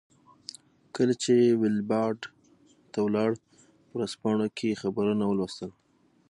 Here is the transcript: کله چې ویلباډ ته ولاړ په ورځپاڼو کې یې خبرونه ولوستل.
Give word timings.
کله 0.95 1.13
چې 1.23 1.33
ویلباډ 1.61 2.17
ته 2.91 2.99
ولاړ 3.05 3.31
په 3.85 3.91
ورځپاڼو 3.95 4.47
کې 4.57 4.65
یې 4.69 4.79
خبرونه 4.81 5.23
ولوستل. 5.27 5.71